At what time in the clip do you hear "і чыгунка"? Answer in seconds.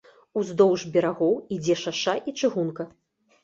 2.29-2.91